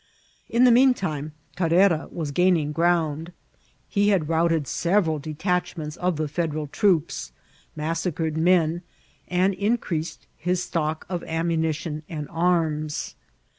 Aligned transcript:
In 0.49 0.63
the 0.63 0.71
mean 0.71 0.95
time 0.95 1.33
Carrera 1.55 2.07
was 2.11 2.31
gaining 2.31 2.71
ground; 2.71 3.31
he 3.87 4.09
had 4.09 4.27
routed 4.29 4.67
several 4.67 5.19
detachments 5.19 5.95
ci 5.95 6.09
the 6.13 6.27
Federal 6.27 6.65
troops, 6.65 7.31
massacred 7.75 8.35
men, 8.35 8.81
and 9.27 9.53
increased 9.53 10.25
his 10.39 10.63
stock 10.63 11.05
of 11.07 11.21
amnramtion 11.25 12.01
and 12.09 12.27
arms. 12.31 13.13